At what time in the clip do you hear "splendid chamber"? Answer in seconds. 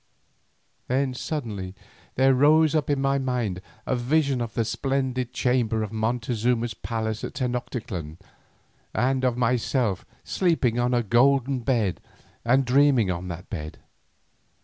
4.65-5.83